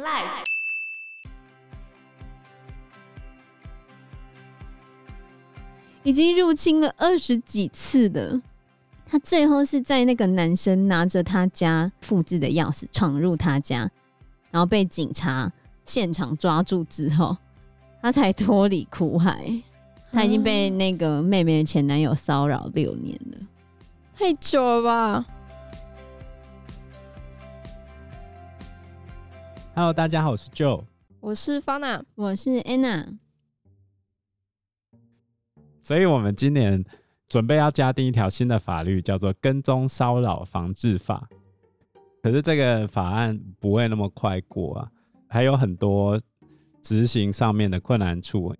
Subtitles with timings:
[0.00, 0.44] Life
[6.02, 8.40] 已经入侵了二十几次了。
[9.06, 13.90] 他最后是在那个男生拿着他家复制的钥匙闯入他家，
[14.50, 15.52] 然后被警察
[15.84, 17.36] 现场抓住之后，
[18.00, 19.52] 他才脱离苦海。
[20.12, 23.38] 他已经被那个妹妹的前男友骚扰六年了，
[24.14, 25.26] 太久了吧
[29.80, 30.84] ？Hello，大家好，我是 Joe，
[31.20, 33.16] 我是 Fana，我是 Anna。
[35.82, 36.84] 所以，我们今年
[37.30, 41.26] 准备要加订一条新的法律，叫做《跟踪骚扰防治法》。
[42.22, 44.90] 可是，这个法案不会那么快过啊，
[45.26, 46.20] 还有很多
[46.82, 48.54] 执行上面的困难处。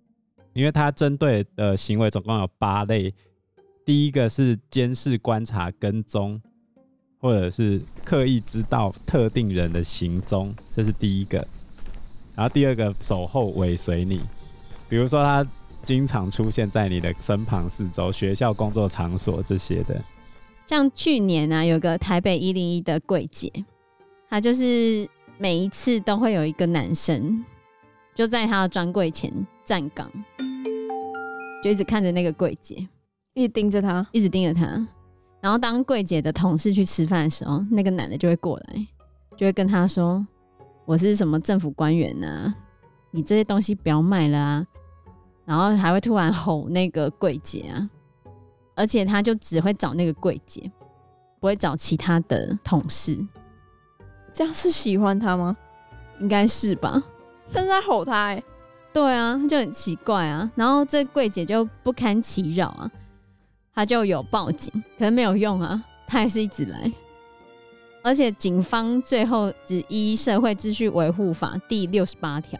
[0.53, 3.13] 因为它针对的行为总共有八类，
[3.85, 6.41] 第一个是监视、观察、跟踪，
[7.21, 11.37] 或者是刻意知道特定人的行踪，这是第一个。
[12.35, 14.19] 然后第二个守候尾随你，
[14.89, 15.47] 比如说他
[15.83, 20.03] 经常出现在你的身旁四周、学校、工作场所这些的。
[20.65, 23.51] 像去年啊，有个台北一零一的柜姐，
[24.29, 27.43] 她就是每一次都会有一个男生。
[28.15, 29.31] 就在她的专柜前
[29.63, 30.09] 站岗，
[31.63, 32.87] 就一直看着那个柜姐，
[33.33, 34.87] 一直盯着他，一直盯着他。
[35.41, 38.87] 然后当柜姐的同事去吃饭的时候，那个男的就会过来，
[39.35, 40.25] 就会跟他说
[40.85, 42.55] ：“我是什么政府官员啊，
[43.09, 44.67] 你这些东西不要卖了啊。”
[45.43, 47.89] 然后还会突然吼那个柜姐啊，
[48.75, 50.71] 而且他就只会找那个柜姐，
[51.39, 53.17] 不会找其他的同事。
[54.31, 55.57] 这样是喜欢他吗？
[56.19, 57.03] 应该是吧。
[57.51, 58.43] 但是他吼他哎、欸，
[58.93, 60.49] 对啊，就很奇怪啊。
[60.55, 62.89] 然后这柜姐就不堪其扰啊，
[63.81, 66.91] 他就有报警，可是没有用啊，他还是一直来。
[68.03, 72.59] 而且警方最后只依《社会秩序维护法》第六十八条，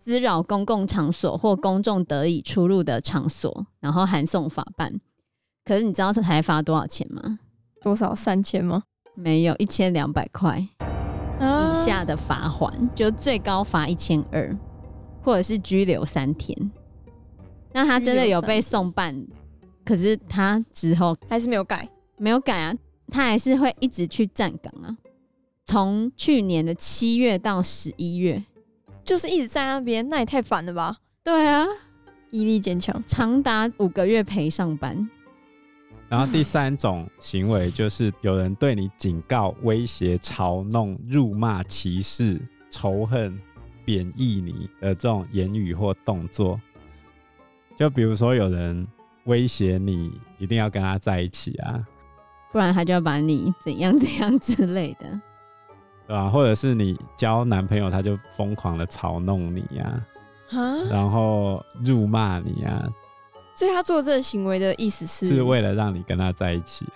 [0.00, 4.92] 滋扰公共场所或公众得以出入的场所，然后函送法办。
[5.64, 7.38] 可是你知道这才罚多少钱吗？
[7.80, 8.12] 多少？
[8.12, 8.82] 三千吗？
[9.14, 10.58] 没有，一千两百块。
[10.58, 14.58] 以下的罚锾就最高罚一千二，
[15.22, 16.72] 或者是拘留三天。
[17.72, 19.24] 那他真的有被送办，
[19.88, 21.88] 可是他之后还是没有改，
[22.18, 22.76] 没有改啊，
[23.10, 24.94] 他还是会一直去站岗啊。
[25.64, 28.44] 从去年的七月到十一月，
[29.02, 30.94] 就是一直在那边，那也太烦了吧？
[31.24, 31.64] 对啊，
[32.30, 35.08] 毅力坚强，长达五个月陪上班。
[36.10, 42.38] 然后第三种行为就是有人对你警告、威胁、嘲弄、辱骂、歧视、
[42.68, 43.40] 仇恨、
[43.86, 46.60] 贬义你的这种言语或动作。
[47.74, 48.86] 就比如说有人
[49.28, 51.86] 威胁你一定要跟他在一起啊，
[52.50, 55.06] 不然他就要把你怎样怎样之类的，
[56.06, 56.28] 对吧？
[56.30, 60.02] 或者是你交男朋友，他就疯狂的嘲弄你呀，
[60.50, 62.88] 啊，然后辱骂你呀。
[63.54, 66.86] 所以他做这个行为的意思是，是为了让你跟他在一起，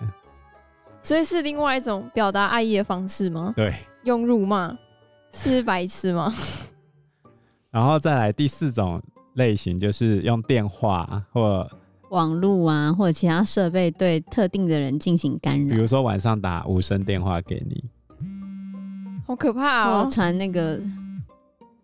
[1.03, 3.53] 所以是另外一种表达爱意的方式吗？
[3.55, 3.73] 对，
[4.05, 4.75] 用辱骂
[5.33, 6.33] 是白痴吗？
[7.69, 9.01] 然后再来第四种
[9.33, 11.69] 类型，就是用电话或
[12.13, 17.83] 网络啊，或者其他设备对特定的人进行干扰，比如说晚上打无声电话给你，
[19.25, 20.07] 好可怕哦！
[20.09, 20.79] 传那个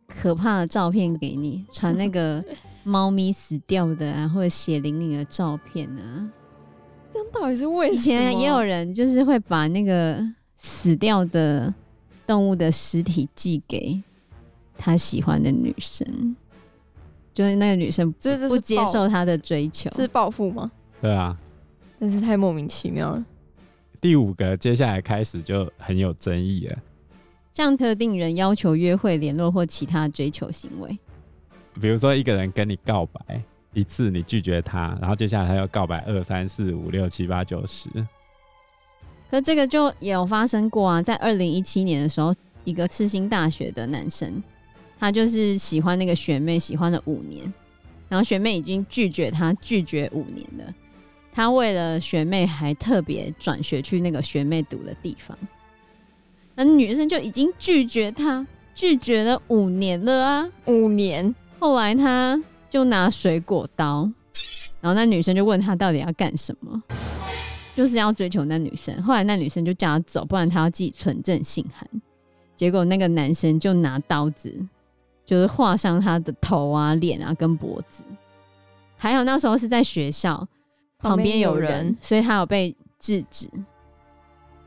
[0.08, 2.44] 可怕的照片给你，传那个。
[2.86, 6.28] 猫咪死掉的啊，或者血淋淋的照片啊，
[7.12, 7.96] 这样到底是为什么？
[7.96, 10.18] 以前也有人就是会把那个
[10.56, 11.72] 死掉的
[12.26, 14.02] 动物的尸体寄给
[14.76, 16.36] 他喜欢的女生，
[17.34, 20.72] 就是那个女生就是不接受他的追求，是报复吗？
[21.02, 21.38] 对啊，
[22.00, 23.26] 真是太莫名其妙了。
[24.02, 26.78] 第五个，接下来开始就很有争议了，
[27.54, 30.98] 向特定人要求约会、联络或其他追求行为。
[31.82, 33.42] 比如说，一个人跟你告白
[33.74, 37.90] 一次，你拒绝他，然后接下来他又告白二三四五六七八九十。
[39.30, 44.42] 可这个就也有发生过啊，在二零一七年的时候，一个世新大学的男生，
[45.00, 47.52] 他就是喜欢那个学妹，喜欢了五年，
[48.10, 50.76] 然后学妹已经拒绝他，拒绝五年了。
[51.32, 55.38] 他为了学妹，还特别转学去那个学妹读的地方，
[56.56, 61.34] 那女生就已经拒绝他，拒绝了五年了啊，五年。
[61.60, 64.02] 后来他就拿水果刀，
[64.82, 66.82] 然后那女生就问他到底要干什么，
[67.76, 69.02] 就是要追求那女生。
[69.02, 71.88] 后来那女生就叫他走，不然他要寄存证信函。
[72.56, 74.54] 结果那个男生就拿刀子，
[75.30, 78.02] 就是划伤他的头啊、脸啊跟脖子。
[78.98, 80.48] 还有那时候是在学校
[80.98, 83.48] 旁边有人，所以他有被制止。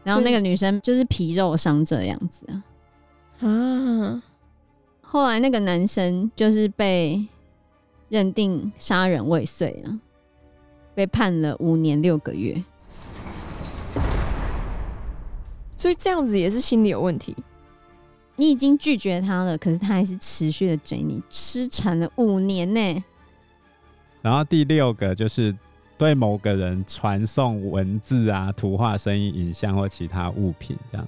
[0.05, 3.49] 然后那个女生就是皮肉伤这样子啊。
[3.49, 4.23] 啊。
[5.01, 7.27] 后来那个男生就是被
[8.09, 9.99] 认定杀人未遂啊，
[10.95, 12.63] 被判了五年六个月。
[15.77, 17.37] 所以这样子也是心理有问题。
[18.37, 23.05] 你已经拒绝他了，可是他还是持续的追你，痴缠了五年呢。
[24.21, 25.55] 然后第六个就是
[25.99, 31.07] 对某个人传送文字啊、图画、声音、影像或其他物品，这样，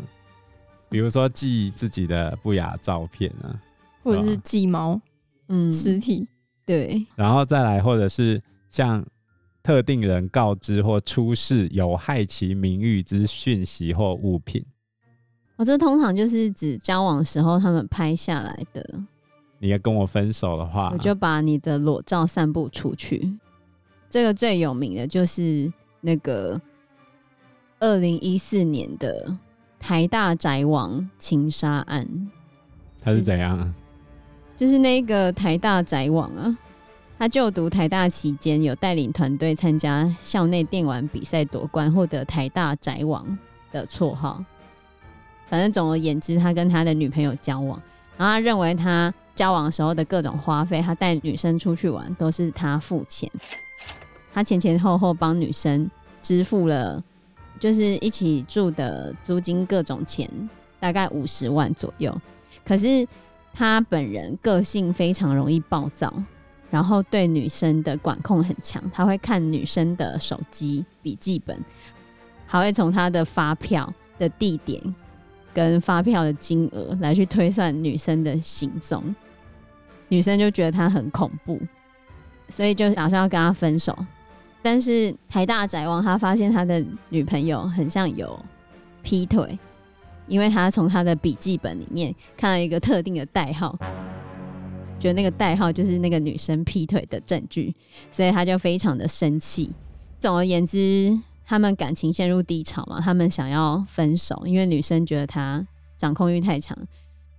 [0.89, 3.61] 比如说寄自己的不雅照片啊。
[4.03, 5.01] 或者是寄猫，
[5.49, 6.29] 嗯，尸体
[6.67, 9.03] 对，然后再来，或者是向
[9.63, 14.63] 特定人告知或出示有害其名誉之讯息或物品。
[15.57, 18.85] 哦，这通常就是指交往时候他们拍下来的。
[19.61, 23.33] 你要跟我分手的话，我就把你的裸照散布出去。
[24.11, 26.61] 这个最有名的就是那个
[27.79, 29.37] 二零一四年的
[29.79, 32.07] 台大宅王情杀案。
[33.01, 33.73] 他是怎样？
[34.57, 36.59] 就是那个台大宅王啊，
[37.19, 43.39] 他就读台大期间有带领团队参加校内电玩比赛夺冠，获得台大宅王
[43.73, 44.45] 的绰号。
[45.55, 47.81] 反正总而言之，他跟他的女朋友交往，
[48.17, 53.31] 然后他认为他交往时候的各种花费，他带女生出去玩都是他付钱，
[54.33, 55.89] 他前前后后帮女生
[56.21, 57.01] 支付了，
[57.61, 60.29] 就是一起住的租金各种钱，
[60.81, 62.13] 大概五十万左右。
[62.67, 63.07] 可是。
[63.57, 66.13] 他本人个性非常容易暴躁，
[66.73, 68.83] 然后对女生的管控很强。
[68.93, 71.57] 他会看女生的手机、笔记本，
[72.47, 74.83] 还会从他的发票的地点
[75.55, 79.15] 跟发票的金额来去推算女生的行踪。
[80.09, 81.59] 女生就觉得他很恐怖，
[82.49, 83.97] 所以就打算要跟他分手。
[84.61, 88.39] 但是台大宅王他发现他的女朋友很像有
[89.03, 89.59] 劈腿。
[90.27, 93.79] 因为他从他的笔记本里面看到一个特定的代号，
[94.99, 97.75] 觉得那个代号就是那个女生劈腿的证据，
[98.11, 99.71] 所以他就非常的生气。
[100.19, 101.15] 总而言之，
[101.45, 106.77] 他们感情陷入低潮嘛，他们想要分手，因为女生觉得他掌控欲太强，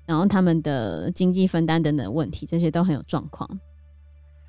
[0.06, 3.50] 然后他们的经济分担等等问题，这些都很有状况。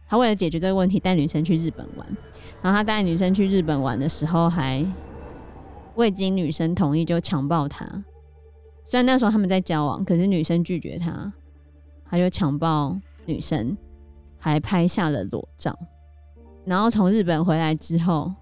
[0.09, 2.07] 他为了解决这个问题，带女生去日本玩，
[2.63, 4.87] 然后他带女生去日本玩的时候，还
[5.97, 7.85] 未经女生同意就强暴她。
[8.87, 11.33] 虽然那时候他们在交往，可是女生拒绝他，
[12.09, 13.77] 他就强暴女生，
[14.39, 15.77] 还拍下了裸照。
[16.65, 18.33] 然后从日本回来之后，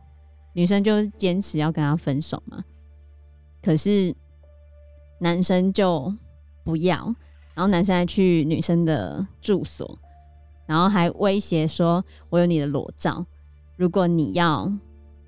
[0.55, 2.65] 女生就坚持要跟他分手嘛。
[3.63, 4.15] 可是
[5.21, 6.15] 男生就
[6.65, 7.15] 不要，
[7.55, 9.99] 然后男生还去女生的住所，
[10.67, 13.25] 然后还威胁说：“我有你的裸照，
[13.77, 14.73] 如果你要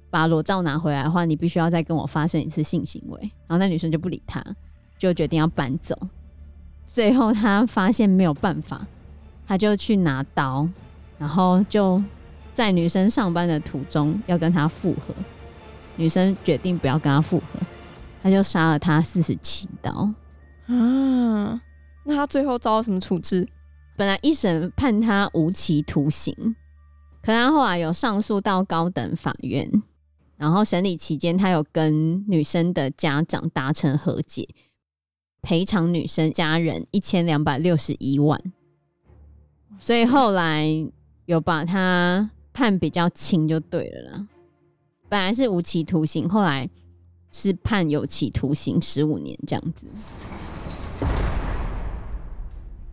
[0.08, 4.43] 把裸照拿回来的话，你必须要再跟我发生一次性行为。”然后那女生就不理他。
[4.99, 5.94] 就决定要搬走，
[6.87, 8.87] 最后他发现没有办法，
[9.46, 10.67] 他就去拿刀，
[11.19, 12.02] 然后就
[12.56, 15.14] 在女生上班的途中要跟他复合。
[15.97, 17.61] 女生决定不要跟他复合，
[18.23, 19.91] 他就杀了他四十七刀。
[20.64, 21.61] 啊，
[22.05, 23.47] 那他最后遭到什么处置？
[23.94, 26.35] 本来一审判他无期徒刑，
[27.23, 29.70] 可他后来有上诉到高等法院，
[30.38, 34.49] 然后审理期间他有跟女生的家长达成和解。
[35.43, 38.41] 赔偿女生家人一千两百六十一万，
[39.79, 40.67] 所以后来
[41.27, 44.27] 有把他判比较轻就对了啦。
[45.10, 46.67] 本来是无期徒刑，后来
[47.31, 49.86] 是判有期徒刑十五年这样子。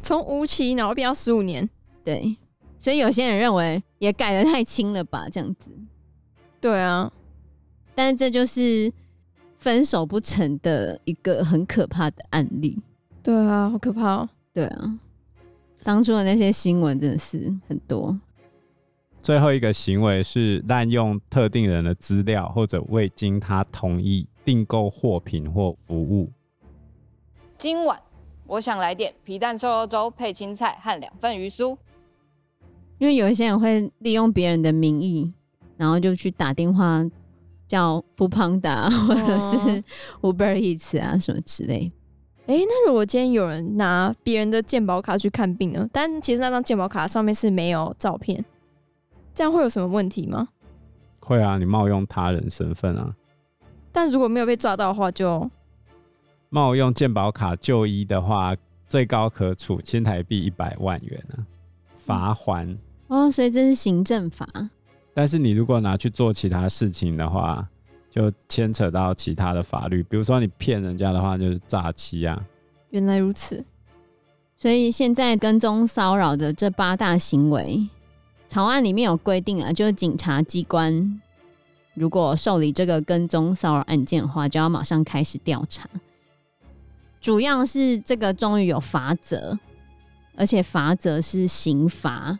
[0.01, 1.69] 从无期然后变到十五年，
[2.03, 2.35] 对。
[2.77, 5.71] 所以有些人认为也改的太轻了吧，这样子。
[6.59, 7.09] 对啊，
[7.95, 8.91] 但是这就是。
[9.63, 12.77] 分手不成的一个很可怕的案例。
[13.23, 14.29] 对啊，好可怕哦。
[14.51, 14.99] 对啊，
[15.83, 18.19] 当初的那些新闻真的是很多。
[19.23, 26.29] 最后一个行为是滥用特定人的资料，或者未经他同意订购货品或服务。
[27.57, 27.97] 今晚
[28.45, 31.77] 我想来点皮蛋瘦肉粥配青菜和两份鱼酥。
[32.97, 35.31] 因为有一些人会利用别人的名义，
[35.77, 37.03] 然后就去打电话。
[37.65, 39.83] 叫 foodpanda 或者是
[40.21, 41.91] Uber Eats 啊什么之类。
[42.45, 45.89] 哎、欸，那如果今天有人拿别人的健保卡去看病呢？
[45.91, 48.45] 但其实那张健保卡上面是没有照片，
[49.33, 50.47] 这样会有什么问题吗？
[51.19, 53.15] 会啊，你冒用他人身份啊。
[53.91, 55.49] 但如果没有被抓到的话，就
[56.49, 58.55] 冒用健保卡就医的话，
[58.87, 61.45] 最高可处新台币一百万元啊，
[61.97, 62.77] 罚还、嗯。
[63.07, 64.47] 哦，所以这是行政法。
[65.13, 67.67] 但是你如果拿去做其他事情的话，
[68.09, 72.43] 就牵扯到其他的法律，比如说你骗人家的话，就是诈欺啊。
[72.89, 73.63] 原来如此。
[74.55, 77.87] 所以现在跟踪骚扰的这八大行为，
[78.53, 81.19] 草案里面有规定啊，就是警察机关
[81.95, 85.89] 如果受理这个跟踪骚扰案件的话，就要马上开始调查。
[87.19, 89.57] 主要是这个终于有罚则，
[90.35, 92.37] 而且罚则是刑罚，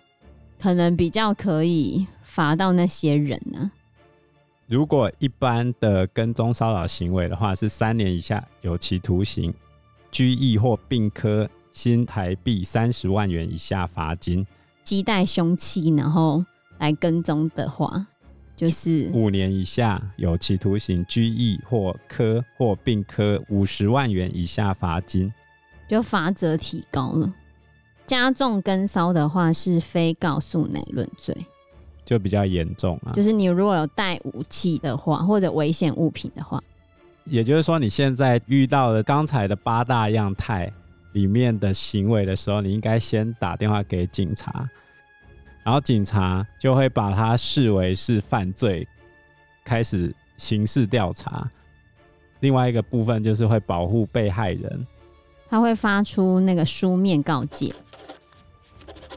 [0.62, 3.72] 可能比较可以罚到那些人呢、啊。
[4.68, 9.52] 如果一般的跟踪骚扰行为的话，是三年以下有期徒刑、
[10.12, 11.50] 拘役或并科。
[11.72, 14.46] 新台币三十万元以下罚金，
[14.84, 16.44] 携带凶器然后
[16.78, 18.08] 来跟踪的话，
[18.56, 25.32] 就是五年以下有期徒刑、拘役或科或并科五十万元以下罚金，
[25.88, 27.34] 就罚则提高了。
[28.06, 31.36] 加重跟骚的话是非告诉乃论罪，
[32.04, 33.14] 就比较严重啊。
[33.14, 36.62] 就是你如果有带武器的话，或者危险物品的话，
[37.24, 40.72] 也就是说你现在遇到的刚才的八大样态。
[41.14, 44.70] 里面的行为的时候，你应该先打电话给警察，
[45.64, 48.88] 然后警察就会把它视为是犯罪，
[49.64, 51.50] 开始刑事调查。
[52.42, 54.86] 另外一个部分就是会保护被害人，
[55.50, 57.74] 他会发出那个书面告诫，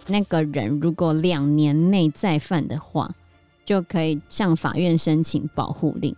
[0.07, 3.13] 那个人如果两年内再犯的话，
[3.65, 6.15] 就可以向法院申请保护令。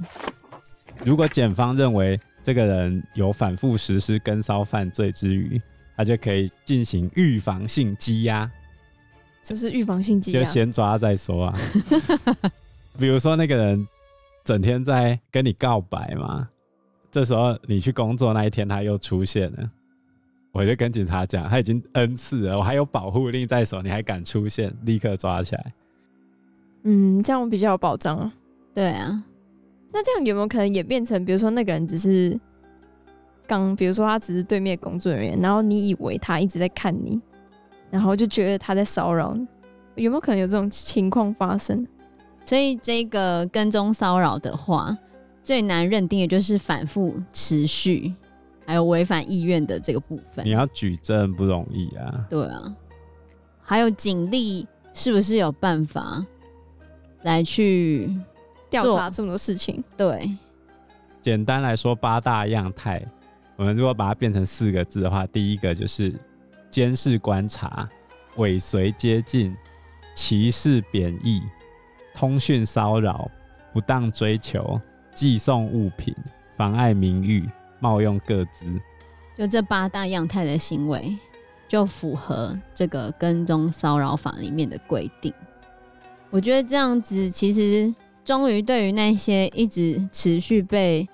[1.03, 5.61] 如果检方认为，这个人有反复实施跟骚犯罪之余，
[5.95, 8.51] 他就可以进行预防性羁押。
[9.43, 11.55] 这是预防性羁押，就先抓再说啊。
[12.99, 13.87] 比如说那个人
[14.47, 16.49] 整天在跟你告白嘛，
[17.13, 19.71] 这时候你去工作那一天他又出现了，
[20.51, 25.73] 我就跟警察讲，他已经 N 次了，我还有保护令在手，你还敢出现，立刻抓起来。
[26.85, 28.33] 嗯，这样比较有保障啊。
[28.75, 29.23] 对啊。
[29.91, 32.39] 那这样有没有可能演变成，比如说那个人只是
[33.47, 37.21] 刚，比如说他只是对面工作人员，然后你以为他一直在看你，
[37.91, 39.47] 然后就觉得他在骚扰你，
[40.05, 41.87] 有没有可能有这种情况发生？
[42.45, 44.97] 所以这个跟踪骚扰的话，
[45.43, 48.15] 最难认定的就是反复持续，
[48.67, 50.45] 还有违反意愿的这个部分。
[50.45, 52.27] 你要举证不容易啊。
[52.29, 52.77] 对啊，
[53.63, 56.25] 还有警力是不是有办法
[57.23, 58.15] 来去？
[58.71, 60.31] 调查这么多事情，对，
[61.23, 63.03] 简单来说，八大样态，
[63.57, 66.15] 我们如果把它变成四个字的话，第一个就是
[66.69, 67.89] 监视观察、
[68.37, 69.57] 尾随接近、
[70.15, 71.43] 歧视贬义、
[72.15, 73.31] 通讯骚扰、
[73.73, 74.81] 不当追求、
[75.15, 76.15] 寄送物品、
[76.57, 77.49] 妨碍名誉、
[77.81, 78.67] 冒用各资，
[79.37, 81.17] 就这八大样态的行为，
[81.67, 85.33] 就符合这个跟踪骚扰法里面的规定。
[86.31, 87.95] 我觉得这样子其实。
[88.29, 91.09] 终于，对于那些一直持续被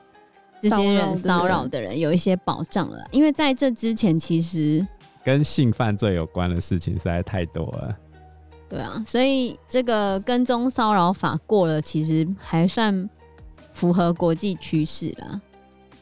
[0.60, 4.84] 这些人骚扰的人有一些保障了，因为在这之前，其实
[5.22, 7.96] 跟性犯罪有关的事情实在太多了。
[8.68, 13.08] 对啊，所以这个跟踪骚扰法过了，其实还算
[13.72, 15.40] 符合国际趋势了，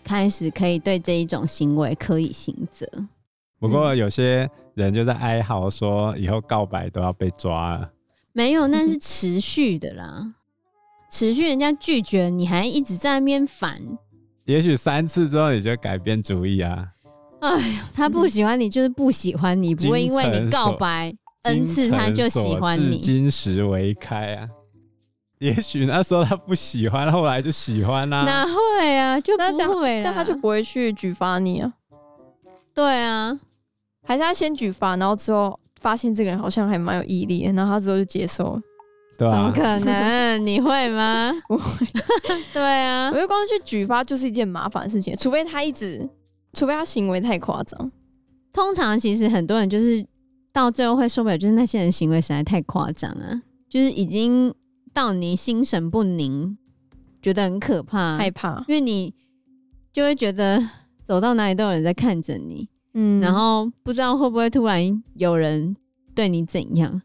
[0.02, 2.86] 开始可以对这一种行为可以刑责。
[3.58, 7.90] 不过有些人就在哀嚎说，以后告白都要被抓了。
[8.32, 10.32] 没有，那是持续的啦。
[11.12, 13.78] 持续人家拒绝，你还一直在那边烦。
[14.46, 16.88] 也许三次之后你就改变主意啊！
[17.40, 22.98] 哎呀，他不喜欢你就是不喜欢你，不会因为你告白 N 次他就喜欢你。
[23.00, 24.48] 金石为开啊！
[25.38, 28.24] 也许那时候他不喜欢，后来就喜欢啦、啊。
[28.24, 29.20] 哪会啊？
[29.20, 31.74] 就不会这样，这样他就不会去举发你啊？
[32.72, 33.38] 对啊，
[34.02, 38.62] 还是他先举发，然后之后发现这个人好像还蛮有毅力，然后他之后就接受了。
[39.18, 40.38] 对啊、怎么可能？
[40.46, 41.32] 你会吗？
[41.48, 41.86] 不会。
[42.52, 46.08] 对啊，我觉得光去举发就是一件麻烦的事情，除非他一直，
[46.52, 47.90] 除非他行为太夸张。
[48.52, 50.04] 通常其实很多人就是
[50.52, 54.52] 到最后会受不了，就是那些人行为实在太夸张啊，就是已经
[54.92, 56.56] 到你心神不宁，
[57.22, 59.14] 觉得很可怕、害怕，因为你
[59.92, 60.62] 就会觉得
[61.04, 65.74] 走到哪里都有人在看着你，嗯，然后不知道会不会突然有人
[66.14, 67.00] 对你怎样。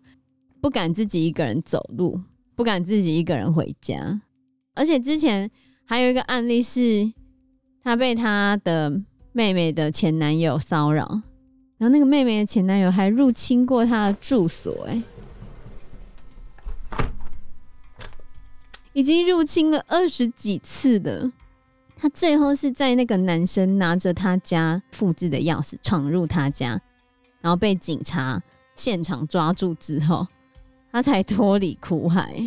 [0.68, 2.20] 不敢自己一个人走路，
[2.54, 4.20] 不敢自己一个人回家，
[4.76, 5.50] 而且之前
[5.86, 7.10] 还有一个案例是，
[7.82, 11.22] 他被他的妹妹的前男友骚扰，
[11.78, 15.02] 然后那个妹妹的前男友还入侵过他的住所，哎，
[18.92, 21.32] 已经入侵了二十几次的。
[21.96, 26.82] 他最后是在那个男生拿着他家复制的钥匙闯入他家，
[27.40, 28.44] 然后被警察
[28.76, 30.28] 现场抓住之后。
[30.98, 32.44] 他才脱离苦海，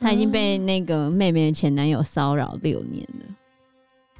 [0.00, 3.26] 他已经被那个妹妹的前男友骚扰六年了，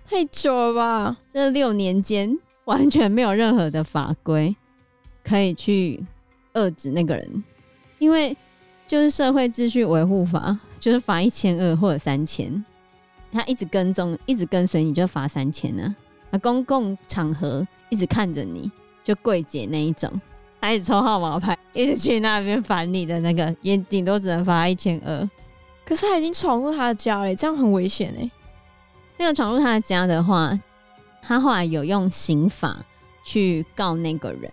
[0.09, 1.17] 太久了吧？
[1.29, 4.55] 这六年间完全没有任何的法规，
[5.25, 6.07] 可以去
[6.55, 7.43] 遏制那个人，
[7.99, 8.37] 因为
[8.87, 12.65] 就是社会秩序维护法，就是罚一千二或者三千，
[13.33, 15.97] 他一直跟踪，一直跟随你就罚三千呢。
[16.31, 18.71] 啊公共场合一直看着你
[19.03, 20.13] 就跪姐那一种，
[20.61, 25.31] 他一直抽号码牌，一直去那边烦你的那个，也顶多只能罚一千二。
[25.85, 28.31] 可是他已经闯入他的家了，这样很危险哎。
[29.19, 30.59] 那个闯入他的家的话，
[31.23, 32.77] 他后来有用刑法
[33.25, 34.53] 去告那个人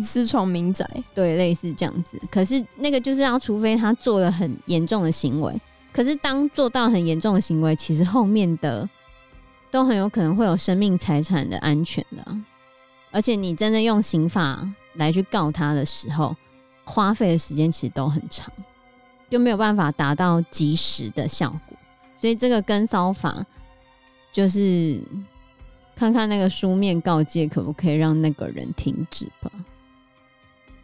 [0.00, 2.20] 私闯民宅，对，类似这样子。
[2.30, 5.54] 可是那个就是要，除非他做了很严重的行为。
[5.92, 8.88] 可是当做到很严重的行为，其实后面的
[9.70, 12.36] 都很有可能会有生命财产的安全的。
[13.10, 16.36] 而且你真的用刑法来去告他的时候，
[16.84, 18.52] 花费的时间其实都很长。
[19.30, 21.76] 就没有办法达到及时的效果，
[22.18, 23.44] 所以这个跟骚法
[24.32, 24.98] 就是
[25.94, 29.52] 看看那个书面告诫可不可以让那个人停止吧，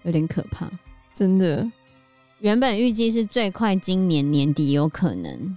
[0.02, 0.70] 有点可怕，
[1.14, 1.66] 真的。
[2.40, 5.56] 原本预计是最快今年年底有可能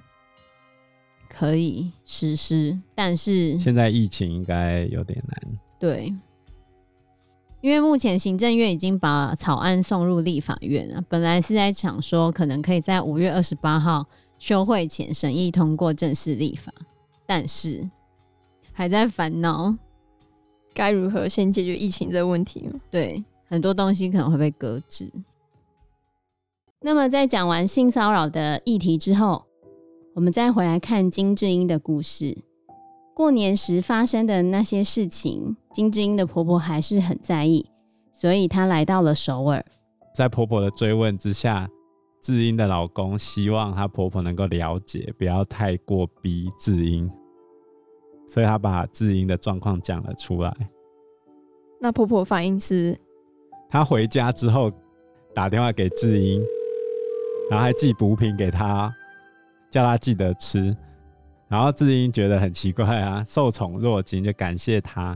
[1.27, 5.59] 可以实施，但是现在疫情应该有点难。
[5.77, 6.15] 对。
[7.61, 14.05] 因为目前行政院已经把草案送入立法院了，本来是在想说可能可以在五月二十八号
[14.37, 16.71] 休会前审议通过正式立法，
[17.25, 17.89] 但是
[18.71, 19.75] 还在烦恼
[20.73, 22.69] 该如何先解决疫情这个问题。
[22.91, 25.11] 对，很多东西可能会被搁置。
[26.81, 29.43] 那么在讲完性骚扰的议题之后，
[30.13, 32.37] 我们再回来看金智英的故事。
[33.15, 37.63] 过年时发生的那些事情，金智英的婆婆还是很在意，
[38.11, 39.63] 所以她来到了首尔。
[40.11, 41.69] 在婆婆的追问之下，
[42.19, 47.07] 智英的老公希望她婆婆能够了解，不要太过逼智英，
[48.27, 50.51] 所以她把智英的状况讲了出来。
[51.79, 52.99] 那婆婆反应是，
[53.69, 54.71] 她回家之后
[55.31, 56.43] 打电话给智英，
[57.51, 58.91] 然后还寄补品给她，
[59.69, 60.75] 叫她记得吃。
[61.47, 65.15] 然后智英觉得很奇怪啊，受宠若惊，就感谢她。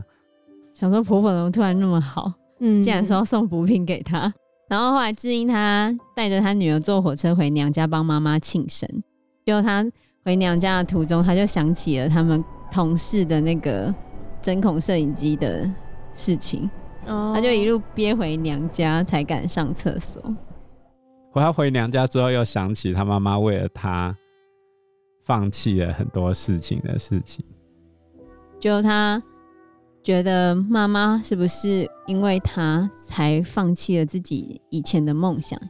[0.74, 4.32] 想说婆婆怎么突然那么好，嗯，竟然说要送补品给她。
[4.68, 8.88] 然后后来智英她带着她女儿坐火车回娘家帮妈妈庆生，
[9.44, 9.84] 结果她
[10.24, 13.94] 回娘家的途中，她就想起了他们同事的那个
[14.40, 15.70] 针孔摄影机的
[16.14, 16.68] 事情，
[17.06, 20.22] 哦，她就一路憋回娘家才敢上厕所。
[21.32, 24.16] 后来回娘家之后，又想起她妈妈为了她。
[25.24, 27.44] 放弃了很多事情的事情，
[28.58, 29.22] 就他
[30.02, 35.60] 觉得妈妈是不是因为他才放弃了自己以前的梦想？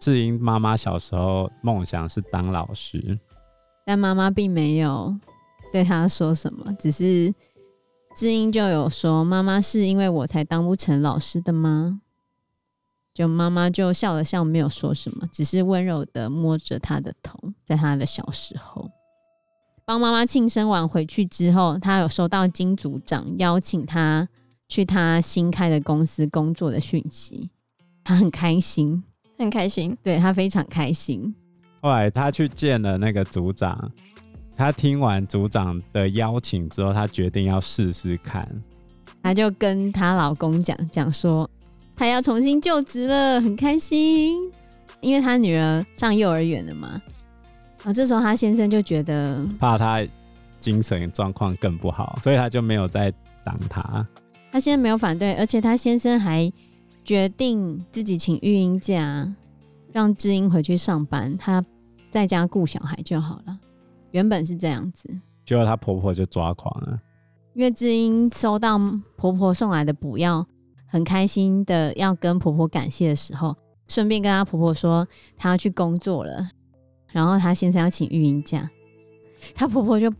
[0.00, 3.18] 智英妈妈小时候梦想是当老师，
[3.84, 5.14] 但妈妈并没有
[5.70, 7.32] 对她说什么，只是
[8.16, 12.00] 智英就有说：“妈妈是因为我才当不成老师的吗？”
[13.14, 18.90] 就妈妈就笑了笑，没有说什么，只是温柔的摸着他的头，在他的小时候。
[19.84, 24.28] 帮妈妈庆生完回去之后，他有收到金组长邀请他
[24.68, 27.50] 去他新开的公司工作的讯息，
[28.04, 29.02] 他很开心，
[29.38, 31.34] 很开心，对，他非常开心。
[31.80, 33.90] 后来他去见了那个组长，
[34.54, 38.48] 他听完组长的邀请之后，他决定要试试看。
[39.22, 41.48] 她就跟她老公讲讲说，
[41.94, 44.36] 她要重新就职了，很开心，
[45.00, 47.00] 因为她女儿上幼儿园了嘛。
[47.84, 50.06] 啊，这时候他先生就觉得怕他
[50.60, 53.12] 精神状况更不好，所以他就没有再
[53.44, 54.06] 挡他。
[54.50, 56.52] 他现在没有反对，而且他先生还
[57.04, 59.26] 决定自己请育婴假，
[59.92, 61.64] 让智英回去上班，他
[62.10, 63.58] 在家顾小孩就好了。
[64.12, 65.08] 原本是这样子，
[65.46, 67.00] 结果她婆婆就抓狂了，
[67.54, 68.78] 因为智英收到
[69.16, 70.46] 婆婆送来的补药，
[70.86, 73.56] 很开心的要跟婆婆感谢的时候，
[73.88, 76.46] 顺便跟她婆婆说她要去工作了。
[77.12, 78.68] 然后她先生要请育婴假，
[79.54, 80.12] 她婆婆就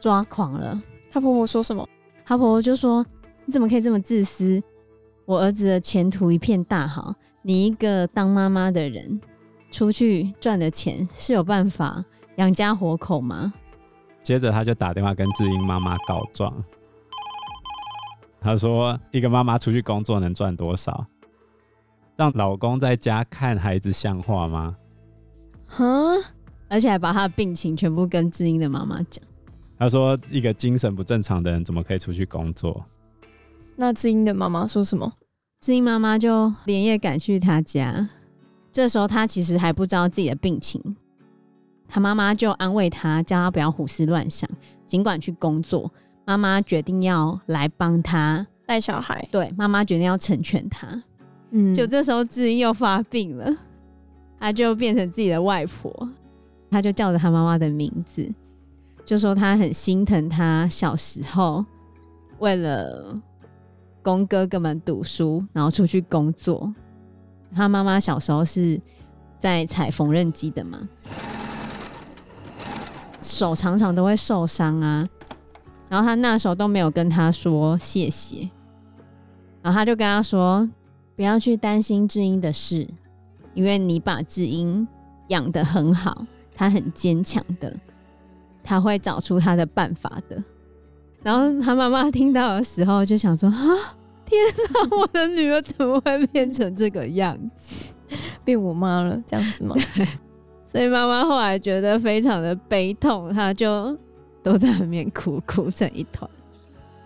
[0.00, 0.80] 抓狂了。
[1.10, 1.88] 她婆婆说什么？
[2.24, 3.04] 她婆婆就说
[3.46, 4.62] ：“你怎么可以这么自私？
[5.24, 9.20] 我儿子的前途一片大好，你一个当妈妈的人，
[9.70, 12.04] 出去赚的钱是有办法
[12.36, 13.52] 养家活口吗？”
[14.22, 16.52] 接着她就打电话跟智英妈妈告状。
[18.40, 21.06] 她说：“一个妈妈出去工作能赚多少？
[22.16, 24.76] 让老公在家看孩子像话吗？”
[25.66, 26.22] 哼。
[26.68, 29.24] 而且还把他的病情全部跟智英的妈妈讲。
[29.78, 32.84] 他说：“一个精神不正常的人怎么可以出去工作？”
[33.76, 35.12] 那智英的妈妈说什么？
[35.60, 38.08] 智英妈妈就连夜赶去他家。
[38.70, 40.82] 这时候他其实还不知道自己的病情，
[41.88, 44.48] 他妈妈就安慰他，叫他不要胡思乱想，
[44.84, 45.90] 尽管去工作。
[46.24, 49.26] 妈妈决定要来帮他带小孩。
[49.32, 51.02] 对，妈妈决定要成全他。
[51.50, 53.56] 嗯，就这时候智英又发病了，
[54.38, 56.08] 他就变成自己的外婆，
[56.70, 58.28] 他就叫着他妈妈的名字，
[59.04, 61.64] 就说他很心疼他小时候
[62.38, 63.20] 为了
[64.02, 66.72] 供哥哥们读书，然后出去工作。
[67.54, 68.80] 他妈妈小时候是
[69.38, 70.88] 在踩缝纫机的嘛，
[73.20, 75.08] 手常常都会受伤啊，
[75.88, 78.48] 然后他那时候都没有跟他说谢谢，
[79.62, 80.68] 然后他就跟他说。
[81.16, 82.86] 不要去担心智英的事，
[83.52, 84.86] 因为你把智英
[85.30, 86.24] 养得很好，
[86.58, 87.72] 她很坚强的，
[88.64, 90.42] 他会找出他的办法的。
[91.22, 93.56] 然后他妈妈听到的时候就想说：“啊，
[94.24, 94.36] 天
[94.72, 97.94] 哪，我的女儿怎么会变成这个样子，
[98.44, 99.22] 变我妈了？
[99.24, 99.76] 这样子吗？”
[100.72, 103.96] 所以妈妈后来觉得非常的悲痛，她就
[104.42, 106.28] 都在里面哭，哭成一团。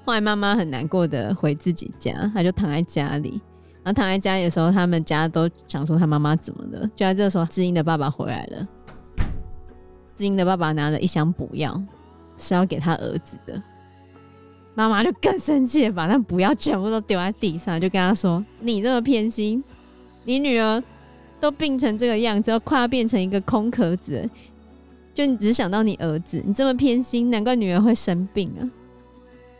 [0.06, 3.38] 后来妈妈很难过的回自己家，她就躺在家里。
[3.84, 6.86] 然后躺在家里的时候，他们家都想说他妈妈怎么了。
[6.94, 8.68] 就在这个时候，知音的爸爸回来了。
[10.22, 11.82] 智英的爸爸拿了一箱补药，
[12.38, 13.60] 是要给他儿子的。
[14.72, 19.64] 妈妈就更生气了，把那补药全部都丢在地上，就跟他说：“你这么偏心，
[20.22, 20.80] 你女儿
[21.40, 24.30] 都病成这个样子，都快要变成一个空壳子，
[25.12, 28.62] 就你只想到你儿子，你这么偏心，难怪女儿会生病啊。”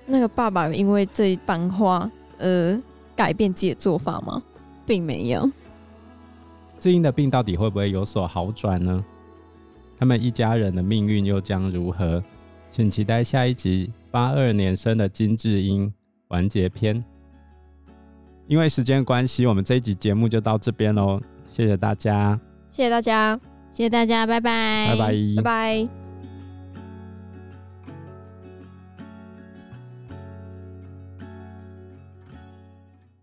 [0.06, 2.80] 那个爸爸因为这一番话，呃。
[3.14, 4.42] 改变自己的做法吗？
[4.86, 5.50] 并没有。
[6.78, 9.04] 志英的病到底会不会有所好转呢？
[10.02, 12.20] 他们一家人的命运又将如何？
[12.72, 15.92] 请期待下一集八二年生的金智英
[16.26, 17.00] 完结篇。
[18.48, 21.20] 因为时间关系，我们这一集节目就到这边喽。
[21.52, 22.36] 谢谢大家，
[22.68, 23.38] 谢谢大家，
[23.70, 26.01] 谢谢大家，拜拜，拜拜，拜拜。